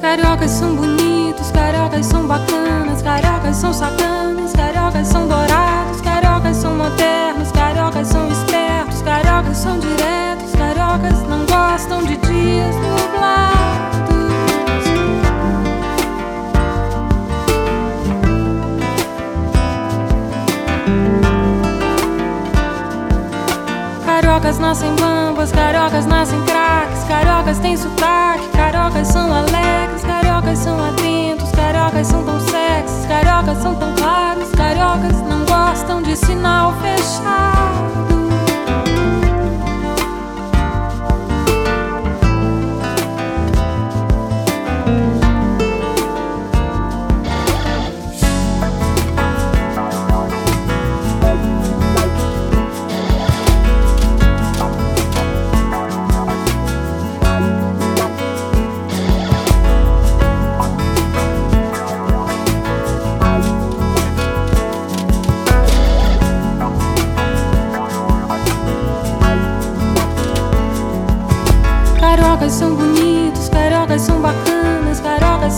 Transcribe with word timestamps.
Cariocas 0.00 0.50
são 0.50 0.74
bonitos, 0.74 1.50
cariocas 1.52 2.06
são 2.06 2.26
bacanas, 2.26 3.02
cariocas 3.02 3.56
são 3.56 3.72
sacanas, 3.72 4.52
cariocas 4.52 5.06
são 5.06 5.28
dourados. 5.28 5.51
Nascem 24.72 24.96
bambas, 24.96 25.52
cariocas 25.52 26.06
nascem 26.06 26.42
craques, 26.46 27.04
cariocas 27.04 27.58
têm 27.58 27.76
sotaque, 27.76 28.48
cariocas 28.56 29.06
são 29.08 29.30
alegres, 29.30 30.00
cariocas 30.00 30.58
são 30.60 30.82
atentos, 30.82 31.50
cariocas 31.50 32.06
são 32.06 32.24
tão 32.24 32.40
sexys, 32.40 33.04
cariocas 33.06 33.58
são 33.58 33.74
tão 33.74 33.94
claros, 33.94 34.50
cariocas 34.52 35.20
não 35.28 35.44
gostam 35.44 36.00
de 36.00 36.16
sinal 36.16 36.72
fechado. 36.80 37.01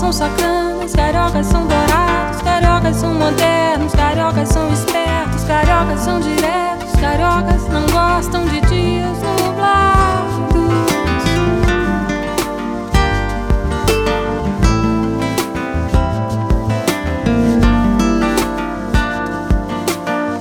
São 0.04 0.12
sacanas, 0.12 0.92
cariocas 0.92 1.46
são 1.46 1.66
dourados, 1.66 2.42
cariocas 2.42 2.96
são 2.96 3.14
modernos, 3.14 3.92
cariocas 3.94 4.48
são 4.50 4.70
espertos, 4.70 5.44
cariocas 5.44 6.00
são 6.00 6.20
diretos, 6.20 6.92
cariocas 7.00 7.66
não 7.68 7.86
gostam 7.86 8.44
de 8.46 8.60
dias 8.62 9.16
nublados. 9.22 10.44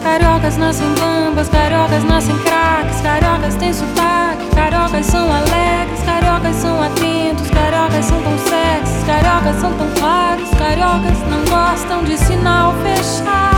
Cariocas 0.03 0.58
nascem 0.58 0.94
bambas, 0.95 1.47
cariocas 1.47 2.03
nascem 2.03 2.38
craques, 2.39 3.00
cariocas 3.00 3.56
têm 3.56 3.73
sotaque, 3.73 4.45
cariocas 4.53 5.06
são 5.06 5.31
alegres, 5.31 6.02
cariocas 6.06 6.56
são 6.58 6.84
atentos, 6.84 7.50
cariocas 7.50 8.06
são 8.06 8.22
tão 8.22 8.38
são 9.59 9.74
tão 9.78 9.90
claros, 10.00 10.50
cariocas 10.52 11.19
não 11.30 11.44
gostam 11.46 12.03
de 12.03 12.18
sinal 12.18 12.74
fechado. 12.84 13.53